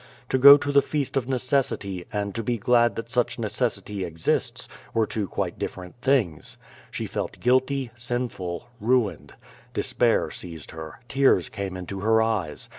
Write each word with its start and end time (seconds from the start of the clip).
To 0.29 0.39
go 0.39 0.57
to 0.57 0.71
the 0.71 0.81
feast 0.81 1.15
of 1.15 1.27
necessity, 1.29 2.05
and 2.11 2.33
to 2.33 2.41
be 2.41 2.57
glad 2.57 2.95
that 2.95 3.11
such 3.11 3.37
necessity 3.37 4.03
exists, 4.03 4.67
were 4.95 5.05
two 5.05 5.27
quite 5.27 5.59
different 5.59 5.93
things. 6.01 6.57
She 6.89 7.05
felt 7.05 7.39
guilty, 7.39 7.91
sinful, 7.95 8.67
ruined. 8.79 9.35
Despair 9.75 10.31
seized 10.31 10.71
her, 10.71 11.01
tears 11.07 11.49
came 11.49 11.77
into 11.77 11.99
her 11.99 12.19
eyes. 12.19 12.67